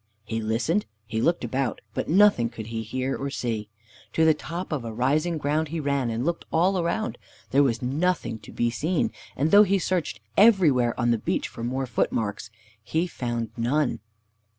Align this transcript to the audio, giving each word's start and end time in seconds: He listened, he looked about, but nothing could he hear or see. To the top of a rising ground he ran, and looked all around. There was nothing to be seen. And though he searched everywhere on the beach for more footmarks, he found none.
He 0.25 0.41
listened, 0.41 0.87
he 1.05 1.21
looked 1.21 1.43
about, 1.43 1.79
but 1.93 2.09
nothing 2.09 2.49
could 2.49 2.65
he 2.65 2.81
hear 2.81 3.15
or 3.15 3.29
see. 3.29 3.69
To 4.13 4.25
the 4.25 4.33
top 4.33 4.71
of 4.71 4.83
a 4.83 4.91
rising 4.91 5.37
ground 5.37 5.67
he 5.67 5.79
ran, 5.79 6.09
and 6.09 6.25
looked 6.25 6.43
all 6.51 6.79
around. 6.79 7.19
There 7.51 7.61
was 7.61 7.83
nothing 7.83 8.39
to 8.39 8.51
be 8.51 8.71
seen. 8.71 9.11
And 9.35 9.51
though 9.51 9.61
he 9.61 9.77
searched 9.77 10.19
everywhere 10.35 10.99
on 10.99 11.11
the 11.11 11.19
beach 11.19 11.47
for 11.47 11.63
more 11.63 11.85
footmarks, 11.85 12.49
he 12.81 13.05
found 13.05 13.51
none. 13.55 13.99